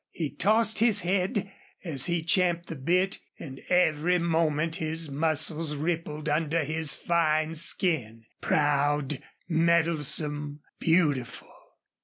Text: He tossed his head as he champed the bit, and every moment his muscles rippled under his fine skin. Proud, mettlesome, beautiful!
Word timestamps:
He 0.09 0.31
tossed 0.31 0.79
his 0.79 1.01
head 1.01 1.51
as 1.83 2.07
he 2.07 2.23
champed 2.23 2.65
the 2.69 2.75
bit, 2.75 3.19
and 3.37 3.61
every 3.69 4.17
moment 4.17 4.77
his 4.77 5.11
muscles 5.11 5.75
rippled 5.75 6.27
under 6.27 6.63
his 6.63 6.95
fine 6.95 7.53
skin. 7.53 8.23
Proud, 8.41 9.21
mettlesome, 9.47 10.61
beautiful! 10.79 11.53